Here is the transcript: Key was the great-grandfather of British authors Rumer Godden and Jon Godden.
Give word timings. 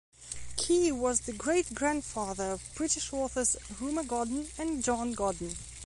Key 0.57 0.91
was 0.91 1.19
the 1.19 1.31
great-grandfather 1.31 2.45
of 2.53 2.63
British 2.73 3.13
authors 3.13 3.55
Rumer 3.79 4.01
Godden 4.01 4.47
and 4.57 4.83
Jon 4.83 5.13
Godden. 5.13 5.55